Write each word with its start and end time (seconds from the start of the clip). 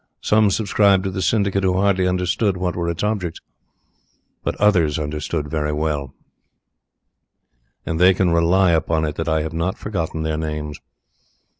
Some 0.21 0.49
subscribed 0.49 1.03
to 1.03 1.11
the 1.11 1.21
syndicate 1.21 1.63
who 1.63 1.75
hardly 1.79 2.07
understood 2.07 2.57
what 2.57 2.75
were 2.75 2.89
its 2.89 3.03
objects. 3.03 3.39
But 4.43 4.55
others 4.55 4.97
understood 4.97 5.47
very 5.51 5.71
well, 5.73 6.15
and 7.85 7.99
they 7.99 8.15
can 8.15 8.31
rely 8.31 8.71
upon 8.71 9.05
it 9.05 9.13
that 9.17 9.29
I 9.29 9.43
have 9.43 9.53
not 9.53 9.77
forgotten 9.77 10.23
their 10.23 10.37
names. 10.39 10.79